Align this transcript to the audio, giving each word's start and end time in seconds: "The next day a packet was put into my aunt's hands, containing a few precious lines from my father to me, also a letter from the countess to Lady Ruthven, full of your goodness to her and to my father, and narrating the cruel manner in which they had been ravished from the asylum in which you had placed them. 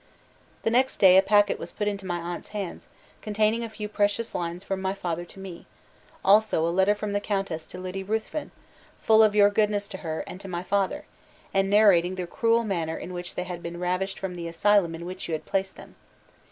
"The 0.63 0.71
next 0.71 0.97
day 0.97 1.15
a 1.15 1.21
packet 1.21 1.59
was 1.59 1.71
put 1.71 1.87
into 1.87 2.07
my 2.07 2.17
aunt's 2.19 2.49
hands, 2.57 2.87
containing 3.21 3.63
a 3.63 3.69
few 3.69 3.87
precious 3.87 4.33
lines 4.33 4.63
from 4.63 4.81
my 4.81 4.95
father 4.95 5.25
to 5.25 5.39
me, 5.39 5.67
also 6.25 6.67
a 6.67 6.73
letter 6.73 6.95
from 6.95 7.13
the 7.13 7.19
countess 7.19 7.67
to 7.67 7.77
Lady 7.77 8.01
Ruthven, 8.01 8.49
full 9.03 9.21
of 9.21 9.35
your 9.35 9.51
goodness 9.51 9.87
to 9.89 9.97
her 9.97 10.21
and 10.25 10.41
to 10.41 10.47
my 10.47 10.63
father, 10.63 11.05
and 11.53 11.69
narrating 11.69 12.15
the 12.15 12.25
cruel 12.25 12.63
manner 12.63 12.97
in 12.97 13.13
which 13.13 13.35
they 13.35 13.43
had 13.43 13.61
been 13.61 13.79
ravished 13.79 14.17
from 14.17 14.33
the 14.33 14.47
asylum 14.47 14.95
in 14.95 15.05
which 15.05 15.27
you 15.29 15.33
had 15.33 15.45
placed 15.45 15.75
them. 15.75 15.93